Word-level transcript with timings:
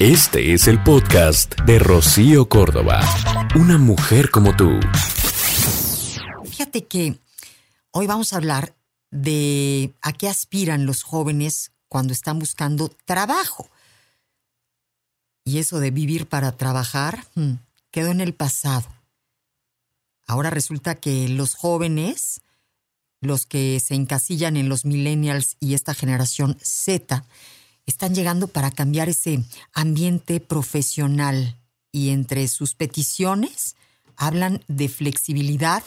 Este 0.00 0.52
es 0.52 0.66
el 0.66 0.82
podcast 0.82 1.54
de 1.60 1.78
Rocío 1.78 2.48
Córdoba. 2.48 3.00
Una 3.54 3.78
mujer 3.78 4.28
como 4.32 4.56
tú. 4.56 4.80
Fíjate 6.44 6.84
que 6.84 7.20
hoy 7.92 8.08
vamos 8.08 8.32
a 8.32 8.38
hablar 8.38 8.74
de 9.12 9.94
a 10.02 10.12
qué 10.12 10.28
aspiran 10.28 10.84
los 10.84 11.04
jóvenes 11.04 11.70
cuando 11.86 12.12
están 12.12 12.40
buscando 12.40 12.90
trabajo. 13.04 13.70
Y 15.44 15.58
eso 15.58 15.78
de 15.78 15.92
vivir 15.92 16.26
para 16.26 16.50
trabajar 16.56 17.24
hmm, 17.36 17.52
quedó 17.92 18.10
en 18.10 18.20
el 18.20 18.34
pasado. 18.34 18.88
Ahora 20.26 20.50
resulta 20.50 20.96
que 20.96 21.28
los 21.28 21.54
jóvenes, 21.54 22.40
los 23.20 23.46
que 23.46 23.78
se 23.78 23.94
encasillan 23.94 24.56
en 24.56 24.68
los 24.68 24.84
millennials 24.84 25.56
y 25.60 25.74
esta 25.74 25.94
generación 25.94 26.58
Z, 26.60 27.24
están 27.86 28.14
llegando 28.14 28.48
para 28.48 28.70
cambiar 28.70 29.08
ese 29.08 29.42
ambiente 29.72 30.40
profesional. 30.40 31.56
Y 31.92 32.10
entre 32.10 32.48
sus 32.48 32.74
peticiones 32.74 33.76
hablan 34.16 34.64
de 34.68 34.88
flexibilidad 34.88 35.82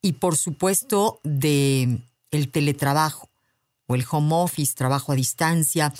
y 0.00 0.14
por 0.14 0.36
supuesto 0.36 1.20
de 1.22 1.98
el 2.30 2.50
teletrabajo 2.50 3.28
o 3.86 3.94
el 3.94 4.06
home 4.10 4.34
office, 4.34 4.74
trabajo 4.74 5.12
a 5.12 5.16
distancia. 5.16 5.92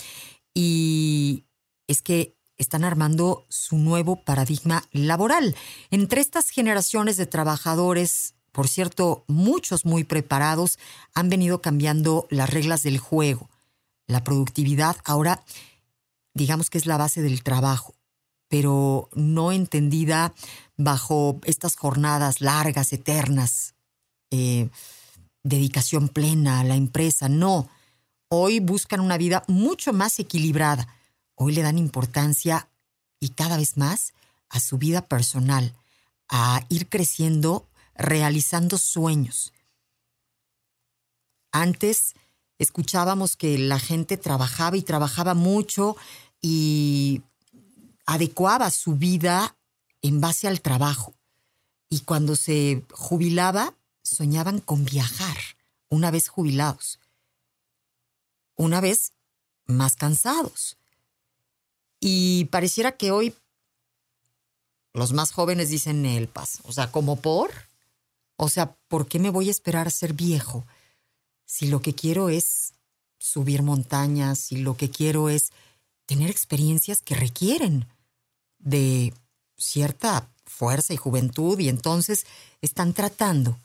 Y 0.55 1.45
es 1.87 2.01
que 2.01 2.37
están 2.57 2.85
armando 2.85 3.45
su 3.48 3.77
nuevo 3.77 4.23
paradigma 4.23 4.85
laboral. 4.93 5.57
Entre 5.91 6.21
estas 6.21 6.51
generaciones 6.51 7.16
de 7.16 7.27
trabajadores, 7.27 8.35
por 8.52 8.69
cierto, 8.69 9.24
muchos 9.29 9.85
muy 9.85 10.05
preparados, 10.05 10.79
han 11.15 11.29
venido 11.29 11.60
cambiando 11.60 12.27
las 12.30 12.51
reglas 12.51 12.82
del 12.82 12.98
juego 12.98 13.49
la 14.10 14.24
productividad 14.24 14.96
ahora, 15.05 15.42
digamos 16.34 16.68
que 16.68 16.78
es 16.78 16.87
la 16.87 16.96
base 16.96 17.23
del 17.23 17.42
trabajo, 17.42 17.95
pero 18.48 19.09
no 19.14 19.52
entendida 19.52 20.35
bajo 20.76 21.40
estas 21.45 21.76
jornadas 21.76 22.40
largas, 22.40 22.93
eternas, 22.93 23.74
eh, 24.30 24.68
dedicación 25.43 26.09
plena 26.09 26.60
a 26.60 26.65
la 26.65 26.74
empresa. 26.74 27.29
No, 27.29 27.68
hoy 28.29 28.60
buscan 28.60 29.01
una 29.01 29.16
vida 29.16 29.45
mucho 29.46 29.93
más 29.93 30.18
equilibrada. 30.18 30.88
Hoy 31.37 31.54
le 31.54 31.63
dan 31.63 31.79
importancia 31.79 32.68
y 33.20 33.30
cada 33.30 33.57
vez 33.57 33.76
más 33.76 34.13
a 34.48 34.59
su 34.60 34.79
vida 34.79 35.02
personal, 35.07 35.74
a 36.29 36.65
ir 36.68 36.88
creciendo, 36.88 37.68
realizando 37.95 38.79
sueños. 38.79 39.52
Antes 41.52 42.15
escuchábamos 42.61 43.37
que 43.37 43.59
la 43.59 43.79
gente 43.79 44.19
trabajaba 44.19 44.77
y 44.77 44.83
trabajaba 44.83 45.33
mucho 45.33 45.97
y 46.43 47.23
adecuaba 48.05 48.71
su 48.71 48.97
vida 48.97 49.57
en 50.03 50.21
base 50.21 50.47
al 50.47 50.61
trabajo. 50.61 51.15
Y 51.88 52.01
cuando 52.01 52.37
se 52.37 52.85
jubilaba, 52.93 53.75
soñaban 54.03 54.61
con 54.61 54.85
viajar, 54.85 55.38
una 55.88 56.11
vez 56.11 56.29
jubilados, 56.29 57.01
una 58.57 58.83
vez 58.83 59.15
más 59.65 59.97
cansados. 59.97 60.77
Y 61.99 62.45
pareciera 62.47 62.93
que 62.93 63.11
hoy 63.11 63.35
los 64.93 65.15
más 65.15 65.33
jóvenes 65.33 65.71
dicen 65.71 66.05
el 66.05 66.28
paso, 66.28 66.61
o 66.65 66.72
sea, 66.72 66.93
como 66.93 67.16
por, 67.16 67.50
o 68.37 68.50
sea, 68.50 68.77
¿por 68.88 69.09
qué 69.09 69.19
me 69.19 69.31
voy 69.31 69.49
a 69.49 69.50
esperar 69.50 69.87
a 69.87 69.91
ser 69.91 70.12
viejo? 70.12 70.66
Si 71.50 71.66
lo 71.66 71.82
que 71.82 71.97
quiero 71.97 72.28
es 72.28 72.75
subir 73.19 73.65
montañas, 73.65 74.38
si 74.38 74.59
lo 74.59 74.76
que 74.76 74.88
quiero 74.88 75.28
es 75.28 75.50
tener 76.06 76.31
experiencias 76.31 77.03
que 77.03 77.16
requieren 77.16 77.88
de 78.60 79.12
cierta 79.56 80.31
fuerza 80.44 80.94
y 80.94 80.97
juventud 80.97 81.59
y 81.59 81.69
entonces 81.69 82.25
están 82.60 82.92
tratando 82.92 83.59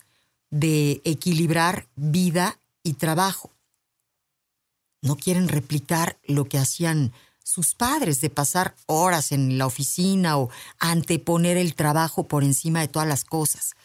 de 0.50 1.00
equilibrar 1.06 1.88
vida 1.96 2.58
y 2.82 2.94
trabajo. 2.94 3.52
No 5.04 5.16
quieren 5.16 5.48
replicar 5.48 6.18
lo 6.24 6.46
que 6.46 6.58
hacían 6.58 7.14
sus 7.44 7.76
padres 7.76 8.20
de 8.20 8.32
pasar 8.32 8.76
horas 8.88 9.32
en 9.32 9.60
la 9.60 9.68
oficina 9.68 10.40
o 10.40 10.50
anteponer 10.80 11.56
el 11.56 11.76
trabajo 11.76 12.24
por 12.24 12.44
encima 12.44 12.80
de 12.80 12.88
todas 12.88 13.08
las 13.08 13.26
cosas. 13.26 13.76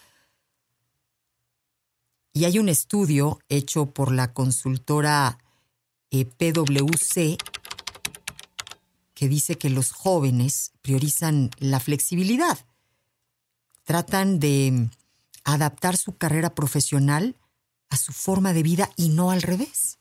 Y 2.41 2.47
hay 2.47 2.59
un 2.59 2.71
estudio 2.71 3.39
hecho 3.51 3.91
por 3.91 4.13
la 4.13 4.33
consultora 4.33 5.37
eh, 6.11 6.25
PwC 6.25 7.37
que 9.13 9.29
dice 9.29 9.59
que 9.59 9.69
los 9.69 9.93
jóvenes 9.93 10.73
priorizan 10.81 11.51
la 11.59 11.81
flexibilidad. 11.81 12.59
Tratan 13.85 14.41
de 14.41 14.89
adaptar 15.45 15.99
su 15.99 16.17
carrera 16.17 16.55
profesional 16.55 17.37
a 17.91 17.99
su 17.99 18.15
forma 18.15 18.55
de 18.55 18.63
vida 18.63 18.91
y 18.97 19.11
no 19.11 19.31
al 19.31 19.43
revés. 19.43 19.99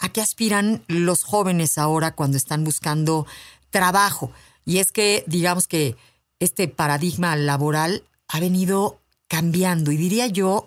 ¿A 0.00 0.08
qué 0.08 0.20
aspiran 0.20 0.82
los 0.88 1.22
jóvenes 1.22 1.78
ahora 1.78 2.16
cuando 2.16 2.36
están 2.36 2.64
buscando 2.64 3.28
trabajo? 3.70 4.32
Y 4.64 4.78
es 4.78 4.90
que, 4.90 5.22
digamos 5.28 5.68
que 5.68 5.96
este 6.40 6.66
paradigma 6.66 7.36
laboral 7.36 8.02
ha 8.26 8.40
venido 8.40 8.99
cambiando 9.30 9.92
y 9.92 9.96
diría 9.96 10.26
yo 10.26 10.66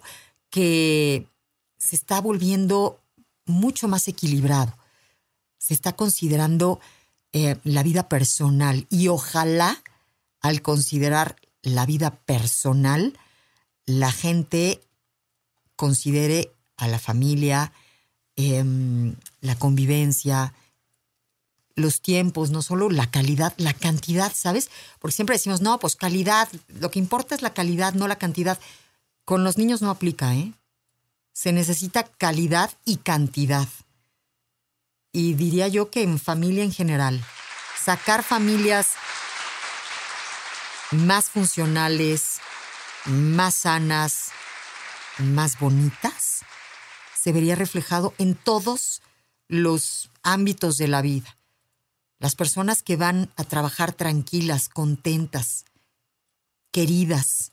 que 0.50 1.28
se 1.78 1.98
está 1.98 2.22
volviendo 2.22 3.02
mucho 3.46 3.90
más 3.90 4.08
equilibrado. 4.08 4.74
Se 5.58 5.74
está 5.74 5.92
considerando 5.98 6.80
eh, 7.34 7.58
la 7.66 7.84
vida 7.84 8.08
personal 8.08 8.88
y 8.90 9.10
ojalá 9.10 9.84
al 10.40 10.62
considerar 10.62 11.36
la 11.62 11.86
vida 11.86 12.12
personal, 12.12 13.20
la 13.86 14.14
gente 14.14 14.82
considere 15.76 16.54
a 16.78 16.88
la 16.88 17.00
familia, 17.00 17.74
em, 18.38 19.16
la 19.42 19.56
convivencia, 19.58 20.54
los 21.76 22.02
tiempos, 22.02 22.52
no 22.52 22.62
solo 22.62 22.90
la 22.90 23.10
calidad, 23.10 23.54
la 23.58 23.74
cantidad, 23.74 24.32
¿sabes? 24.36 24.70
Porque 25.00 25.16
siempre 25.16 25.36
decimos, 25.36 25.62
no, 25.62 25.80
pues 25.80 25.96
calidad, 25.96 26.48
lo 26.80 26.92
que 26.92 27.00
importa 27.00 27.36
es 27.36 27.42
la 27.42 27.54
calidad, 27.54 27.94
no 27.94 28.08
la 28.08 28.18
cantidad. 28.18 28.60
Con 29.26 29.44
los 29.44 29.58
niños 29.58 29.82
no 29.82 29.90
aplica, 29.90 30.36
¿eh? 30.36 30.54
Se 31.32 31.52
necesita 31.52 32.04
calidad 32.04 32.72
y 32.86 32.98
cantidad. 32.98 33.68
Y 35.12 35.34
diría 35.34 35.68
yo 35.68 35.90
que 35.90 36.04
en 36.04 36.20
familia 36.20 36.64
en 36.64 36.72
general, 36.72 37.24
sacar 37.80 38.24
familias 38.24 38.92
más 40.92 41.30
funcionales, 41.30 42.40
más 43.06 43.56
sanas, 43.56 44.32
más 45.18 45.60
bonitas, 45.60 46.42
se 47.20 47.32
vería 47.32 47.56
reflejado 47.56 48.14
en 48.18 48.36
todos 48.36 49.02
los 49.48 50.10
ámbitos 50.24 50.78
de 50.78 50.88
la 50.88 51.02
vida. 51.02 51.38
Las 52.24 52.36
personas 52.36 52.84
que 52.84 52.96
van 52.96 53.30
a 53.36 53.44
trabajar 53.44 53.92
tranquilas, 53.92 54.70
contentas, 54.70 55.66
queridas, 56.72 57.52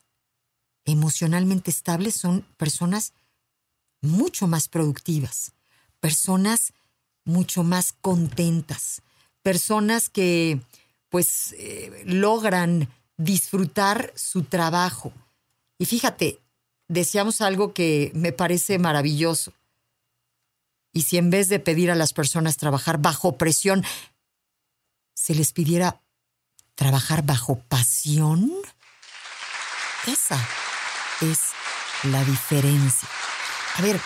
emocionalmente 0.85 1.69
estables 1.69 2.15
son 2.15 2.45
personas 2.55 3.11
mucho 3.99 4.47
más 4.47 4.69
productivas, 4.69 5.51
personas 5.99 6.71
mucho 7.25 7.63
más 7.63 7.91
contentas, 7.91 9.01
personas 9.41 10.07
que 10.07 10.61
pues 11.09 11.53
eh, 11.57 12.03
logran 12.05 12.87
disfrutar 13.17 14.13
su 14.15 14.43
trabajo. 14.43 15.11
Y 15.79 15.85
fíjate, 15.85 16.39
decíamos 16.87 17.41
algo 17.41 17.73
que 17.73 18.13
me 18.15 18.31
parece 18.31 18.79
maravilloso. 18.79 19.51
Y 20.93 21.01
si 21.01 21.17
en 21.17 21.29
vez 21.29 21.49
de 21.49 21.59
pedir 21.59 21.91
a 21.91 21.95
las 21.95 22.13
personas 22.13 22.55
trabajar 22.55 22.99
bajo 22.99 23.37
presión, 23.37 23.83
se 25.21 25.35
les 25.35 25.51
pidiera 25.51 26.01
trabajar 26.73 27.23
bajo 27.23 27.59
pasión, 27.59 28.51
esa 30.07 30.35
es 31.21 31.39
la 32.05 32.23
diferencia. 32.23 33.07
A 33.77 33.83
ver, 33.83 34.01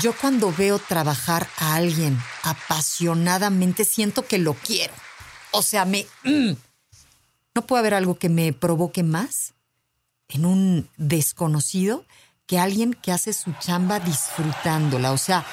yo 0.00 0.16
cuando 0.16 0.52
veo 0.52 0.78
trabajar 0.78 1.48
a 1.58 1.74
alguien 1.74 2.16
apasionadamente 2.44 3.84
siento 3.84 4.24
que 4.24 4.38
lo 4.38 4.54
quiero. 4.54 4.94
O 5.50 5.62
sea, 5.62 5.84
me... 5.84 6.06
Mm, 6.22 6.52
¿No 7.54 7.66
puede 7.66 7.80
haber 7.80 7.94
algo 7.94 8.14
que 8.14 8.28
me 8.28 8.52
provoque 8.52 9.02
más 9.02 9.54
en 10.28 10.46
un 10.46 10.88
desconocido 10.96 12.06
que 12.46 12.60
alguien 12.60 12.94
que 12.94 13.10
hace 13.10 13.32
su 13.32 13.52
chamba 13.54 13.98
disfrutándola? 13.98 15.10
O 15.10 15.18
sea, 15.18 15.44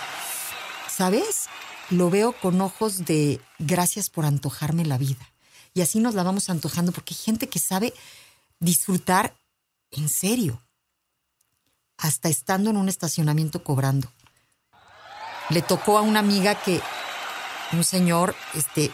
¿sabes? 0.88 1.50
Lo 1.90 2.10
veo 2.10 2.34
con 2.34 2.62
ojos 2.62 3.06
de 3.06 3.42
gracias 3.58 4.10
por 4.10 4.26
antojarme 4.26 4.86
la 4.86 4.98
vida. 4.98 5.28
Y 5.74 5.82
así 5.82 6.00
nos 6.00 6.16
la 6.16 6.24
vamos 6.24 6.50
antojando 6.50 6.92
porque 6.92 7.14
hay 7.14 7.22
gente 7.22 7.48
que 7.48 7.60
sabe 7.60 7.94
disfrutar 8.60 9.36
en 9.92 10.10
serio, 10.10 10.62
hasta 11.98 12.30
estando 12.30 12.70
en 12.70 12.78
un 12.78 12.90
estacionamiento 12.90 13.64
cobrando. 13.64 14.12
Le 15.50 15.62
tocó 15.62 15.98
a 15.98 16.02
una 16.02 16.20
amiga 16.20 16.56
que 16.56 16.82
un 17.74 17.84
señor 17.84 18.36
este, 18.54 18.92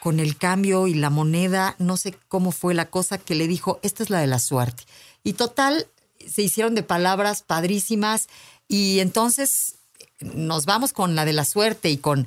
con 0.00 0.20
el 0.20 0.36
cambio 0.36 0.86
y 0.86 0.94
la 0.94 1.10
moneda, 1.10 1.74
no 1.78 1.96
sé 1.96 2.16
cómo 2.28 2.52
fue 2.52 2.74
la 2.74 2.90
cosa, 2.90 3.18
que 3.18 3.34
le 3.34 3.48
dijo, 3.48 3.80
esta 3.82 4.02
es 4.02 4.10
la 4.10 4.20
de 4.20 4.26
la 4.26 4.38
suerte. 4.38 4.84
Y 5.24 5.34
total, 5.34 5.88
se 6.26 6.42
hicieron 6.42 6.74
de 6.74 6.82
palabras 6.82 7.42
padrísimas 7.42 8.28
y 8.68 9.00
entonces 9.00 9.79
nos 10.20 10.66
vamos 10.66 10.92
con 10.92 11.14
la 11.14 11.24
de 11.24 11.32
la 11.32 11.44
suerte 11.44 11.90
y 11.90 11.98
con... 11.98 12.26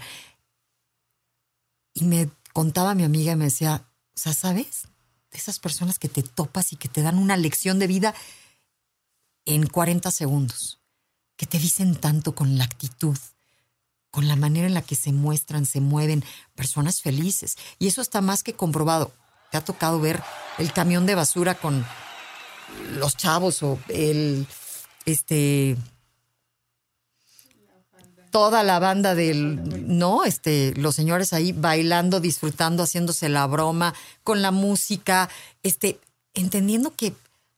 Y 1.94 2.06
me 2.06 2.30
contaba 2.54 2.95
mi 2.95 3.04
amiga 3.04 3.34
y 3.34 3.36
me 3.36 3.45
decía, 3.45 3.86
o 4.16 4.19
sea, 4.19 4.34
¿sabes? 4.34 4.88
De 5.31 5.38
esas 5.38 5.60
personas 5.60 6.00
que 6.00 6.10
te 6.10 6.24
topas 6.24 6.74
y 6.74 6.75
que 6.75 6.90
te 6.90 7.01
dan 7.01 7.18
una 7.18 7.38
lección 7.38 7.80
de 7.80 7.88
vida 7.88 8.16
en 9.45 9.68
40 9.68 10.10
segundos, 10.12 10.80
que 11.36 11.45
te 11.45 11.60
dicen 11.60 11.95
tanto 11.95 12.34
con 12.34 12.57
la 12.57 12.63
actitud, 12.63 13.18
con 14.10 14.28
la 14.28 14.36
manera 14.36 14.68
en 14.68 14.74
la 14.74 14.81
que 14.81 14.96
se 14.96 15.12
muestran, 15.12 15.66
se 15.66 15.81
mueven, 15.81 16.24
personas 16.56 17.01
felices. 17.01 17.57
Y 17.80 17.88
eso 17.88 18.01
está 18.01 18.22
más 18.22 18.44
que 18.44 18.54
comprobado. 18.54 19.12
Te 19.51 19.57
ha 19.57 19.66
tocado 19.66 20.00
ver 20.00 20.22
el 20.57 20.72
camión 20.72 21.06
de 21.06 21.16
basura 21.16 21.56
con 21.56 21.86
los 22.98 23.18
chavos 23.18 23.62
o 23.63 23.80
el, 23.89 24.48
este, 25.06 25.78
toda 28.33 28.63
la 28.63 28.80
banda 28.80 29.15
del, 29.15 29.88
no, 29.97 30.25
este, 30.25 30.74
los 30.75 30.95
señores 30.95 31.31
ahí 31.31 31.53
bailando, 31.53 32.19
disfrutando, 32.19 32.83
haciéndose 32.83 33.30
la 33.30 33.47
broma, 33.47 33.94
con 34.25 34.41
la 34.41 34.51
música, 34.51 35.30
este, 35.62 36.01
entendiendo 36.33 36.94
que 36.95 37.13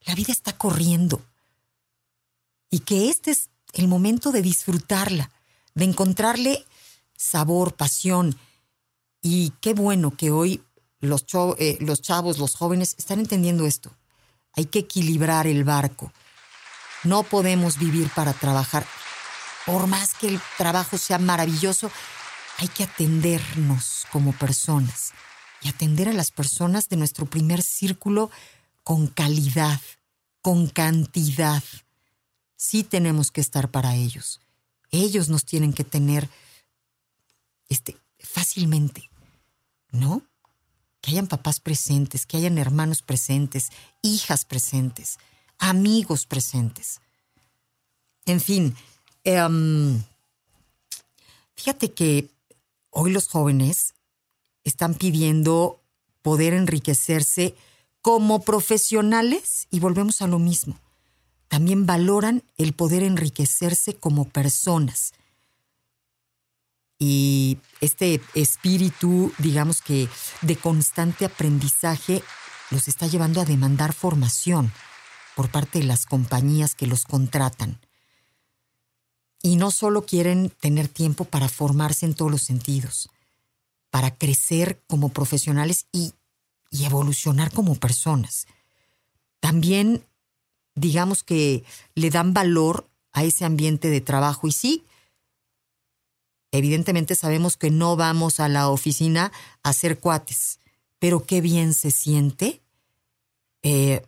la 0.06 0.14
vida 0.14 0.32
está 0.32 0.54
corriendo 0.54 1.22
y 2.70 2.80
que 2.80 3.10
este 3.10 3.32
es 3.32 3.50
el 3.74 3.88
momento 3.88 4.32
de 4.32 4.44
disfrutarla 4.44 5.32
de 5.76 5.86
encontrarle 5.86 6.66
sabor, 7.16 7.76
pasión. 7.76 8.38
Y 9.22 9.52
qué 9.62 9.74
bueno 9.74 10.16
que 10.18 10.32
hoy 10.32 10.64
los, 11.02 11.26
eh, 11.60 11.78
los 11.82 12.02
chavos, 12.02 12.40
los 12.40 12.56
jóvenes 12.56 12.96
están 12.98 13.20
entendiendo 13.20 13.68
esto. 13.68 13.92
Hay 14.54 14.66
que 14.66 14.80
equilibrar 14.80 15.46
el 15.46 15.64
barco. 15.64 16.12
No 17.04 17.24
podemos 17.24 17.78
vivir 17.78 18.10
para 18.16 18.34
trabajar. 18.34 18.88
Por 19.66 19.88
más 19.88 20.14
que 20.14 20.28
el 20.28 20.40
trabajo 20.58 20.98
sea 20.98 21.18
maravilloso, 21.18 21.92
hay 22.58 22.68
que 22.68 22.84
atendernos 22.84 24.06
como 24.12 24.32
personas 24.34 25.14
y 25.62 25.70
atender 25.70 26.08
a 26.08 26.14
las 26.14 26.32
personas 26.32 26.90
de 26.90 26.98
nuestro 26.98 27.26
primer 27.26 27.62
círculo 27.62 28.30
con 28.84 29.08
calidad, 29.08 29.82
con 30.42 30.68
cantidad. 30.68 31.64
Sí 32.56 32.84
tenemos 32.84 33.32
que 33.32 33.42
estar 33.42 33.72
para 33.72 33.96
ellos. 33.96 34.42
Ellos 34.92 35.28
nos 35.30 35.44
tienen 35.44 35.74
que 35.74 35.84
tener 35.84 36.30
este, 37.68 37.98
fácilmente, 38.20 39.10
¿no? 39.92 40.22
Que 41.02 41.12
hayan 41.12 41.28
papás 41.28 41.60
presentes, 41.60 42.26
que 42.26 42.38
hayan 42.38 42.58
hermanos 42.58 43.02
presentes, 43.02 43.70
hijas 44.04 44.46
presentes, 44.46 45.18
amigos 45.58 46.26
presentes. 46.28 47.02
En 48.26 48.40
fin, 48.40 48.76
em, 49.26 50.02
fíjate 51.56 51.92
que 51.92 52.30
hoy 52.92 53.12
los 53.12 53.28
jóvenes 53.28 53.94
están 54.64 54.94
pidiendo 54.94 55.82
poder 56.22 56.54
enriquecerse 56.54 57.56
como 58.02 58.42
profesionales 58.42 59.68
y 59.70 59.80
volvemos 59.80 60.22
a 60.22 60.28
lo 60.28 60.40
mismo 60.40 60.80
también 61.48 61.86
valoran 61.86 62.44
el 62.58 62.74
poder 62.74 63.04
enriquecerse 63.04 63.96
como 63.96 64.26
personas. 64.28 65.14
Y 66.98 67.60
este 67.82 68.22
espíritu, 68.34 69.32
digamos 69.38 69.82
que 69.82 70.10
de 70.42 70.56
constante 70.56 71.26
aprendizaje, 71.26 72.24
los 72.72 72.88
está 72.88 73.08
llevando 73.08 73.42
a 73.42 73.46
demandar 73.46 73.94
formación 73.94 74.72
por 75.36 75.50
parte 75.50 75.80
de 75.80 75.86
las 75.86 76.06
compañías 76.06 76.74
que 76.74 76.88
los 76.88 77.06
contratan. 77.06 77.80
Y 79.46 79.58
no 79.58 79.70
solo 79.70 80.08
quieren 80.08 80.50
tener 80.50 80.88
tiempo 80.88 81.24
para 81.24 81.50
formarse 81.50 82.08
en 82.08 82.16
todos 82.16 82.32
los 82.32 82.42
sentidos, 82.42 83.12
para 83.92 84.10
crecer 84.10 84.82
como 84.88 85.10
profesionales 85.10 85.86
y, 85.92 86.16
evolucionar 86.72 87.52
como 87.52 87.76
personas. 87.76 88.48
También 89.40 90.04
digamos 90.74 91.22
que 91.22 91.64
le 91.94 92.10
dan 92.10 92.34
valor 92.34 92.90
a 93.14 93.24
ese 93.24 93.46
ambiente 93.46 93.90
de 93.92 94.02
trabajo. 94.02 94.48
Y 94.48 94.52
sí, 94.52 94.84
evidentemente 96.52 97.14
sabemos 97.14 97.56
que 97.56 97.70
no 97.70 97.96
vamos 97.96 98.40
a 98.40 98.50
la 98.50 98.70
oficina 98.70 99.32
a 99.62 99.70
hacer 99.70 100.00
cuates, 100.00 100.60
pero 100.98 101.24
qué 101.24 101.40
bien 101.40 101.76
se 101.76 101.92
siente, 101.92 102.64
eh, 103.62 104.04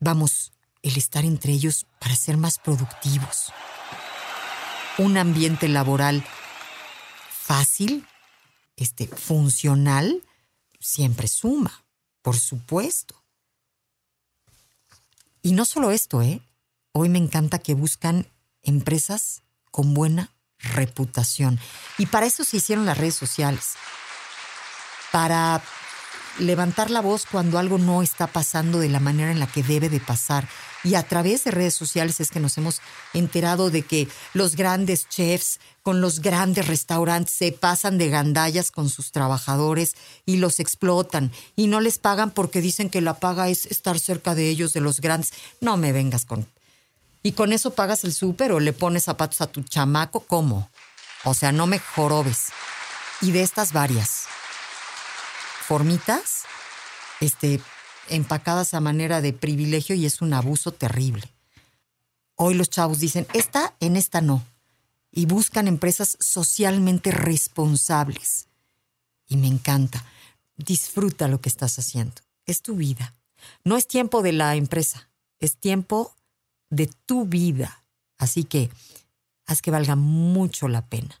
vamos, 0.00 0.52
el 0.82 0.96
estar 0.96 1.24
entre 1.24 1.52
ellos 1.52 1.86
para 2.00 2.16
ser 2.16 2.36
más 2.36 2.58
productivos. 2.58 3.52
Un 4.98 5.16
ambiente 5.16 5.68
laboral 5.68 6.24
fácil, 7.28 8.06
este, 8.76 9.06
funcional, 9.06 10.22
siempre 10.80 11.28
suma, 11.28 11.84
por 12.22 12.36
supuesto. 12.36 13.22
Y 15.42 15.52
no 15.52 15.64
solo 15.64 15.90
esto, 15.90 16.22
¿eh? 16.22 16.40
Hoy 16.92 17.08
me 17.08 17.18
encanta 17.18 17.58
que 17.58 17.74
buscan 17.74 18.26
empresas 18.62 19.42
con 19.70 19.92
buena 19.92 20.32
reputación. 20.58 21.58
Y 21.98 22.06
para 22.06 22.26
eso 22.26 22.44
se 22.44 22.56
hicieron 22.58 22.86
las 22.86 22.96
redes 22.96 23.14
sociales. 23.14 23.74
Para 25.12 25.62
levantar 26.38 26.90
la 26.90 27.00
voz 27.00 27.26
cuando 27.30 27.58
algo 27.58 27.78
no 27.78 28.02
está 28.02 28.26
pasando 28.26 28.78
de 28.78 28.88
la 28.88 29.00
manera 29.00 29.30
en 29.30 29.40
la 29.40 29.46
que 29.46 29.62
debe 29.62 29.88
de 29.88 30.00
pasar. 30.00 30.48
Y 30.82 30.96
a 30.96 31.02
través 31.02 31.44
de 31.44 31.50
redes 31.50 31.74
sociales 31.74 32.20
es 32.20 32.30
que 32.30 32.40
nos 32.40 32.58
hemos 32.58 32.80
enterado 33.14 33.70
de 33.70 33.82
que 33.82 34.08
los 34.34 34.54
grandes 34.54 35.08
chefs 35.08 35.60
con 35.82 36.00
los 36.00 36.20
grandes 36.20 36.66
restaurantes 36.66 37.34
se 37.34 37.52
pasan 37.52 37.96
de 37.98 38.10
gandallas 38.10 38.70
con 38.70 38.90
sus 38.90 39.10
trabajadores 39.10 39.94
y 40.26 40.36
los 40.36 40.60
explotan 40.60 41.32
y 41.56 41.68
no 41.68 41.80
les 41.80 41.98
pagan 41.98 42.30
porque 42.30 42.60
dicen 42.60 42.90
que 42.90 43.00
la 43.00 43.14
paga 43.14 43.48
es 43.48 43.66
estar 43.66 43.98
cerca 43.98 44.34
de 44.34 44.48
ellos, 44.48 44.72
de 44.72 44.80
los 44.80 45.00
grandes. 45.00 45.32
No 45.60 45.76
me 45.76 45.92
vengas 45.92 46.24
con... 46.24 46.46
Y 47.22 47.32
con 47.32 47.54
eso 47.54 47.70
pagas 47.74 48.04
el 48.04 48.12
súper 48.12 48.52
o 48.52 48.60
le 48.60 48.74
pones 48.74 49.04
zapatos 49.04 49.40
a 49.40 49.46
tu 49.46 49.62
chamaco, 49.62 50.20
¿cómo? 50.20 50.68
O 51.24 51.32
sea, 51.32 51.52
no 51.52 51.66
me 51.66 51.78
jorobes. 51.78 52.48
Y 53.22 53.30
de 53.30 53.42
estas 53.42 53.72
varias 53.72 54.26
formitas, 55.66 56.44
este, 57.20 57.60
empacadas 58.08 58.74
a 58.74 58.80
manera 58.80 59.20
de 59.20 59.32
privilegio 59.32 59.94
y 59.94 60.06
es 60.06 60.20
un 60.20 60.34
abuso 60.34 60.72
terrible. 60.72 61.30
Hoy 62.36 62.54
los 62.54 62.70
chavos 62.70 62.98
dicen, 62.98 63.26
esta 63.32 63.74
en 63.80 63.96
esta 63.96 64.20
no. 64.20 64.44
Y 65.10 65.26
buscan 65.26 65.68
empresas 65.68 66.16
socialmente 66.20 67.12
responsables. 67.12 68.48
Y 69.26 69.36
me 69.36 69.46
encanta. 69.46 70.04
Disfruta 70.56 71.28
lo 71.28 71.40
que 71.40 71.48
estás 71.48 71.78
haciendo. 71.78 72.20
Es 72.46 72.62
tu 72.62 72.76
vida. 72.76 73.14
No 73.62 73.76
es 73.76 73.86
tiempo 73.86 74.22
de 74.22 74.32
la 74.32 74.56
empresa, 74.56 75.08
es 75.38 75.56
tiempo 75.56 76.14
de 76.70 76.90
tu 77.06 77.26
vida. 77.26 77.84
Así 78.18 78.44
que 78.44 78.70
haz 79.46 79.62
que 79.62 79.70
valga 79.70 79.96
mucho 79.96 80.68
la 80.68 80.86
pena. 80.86 81.20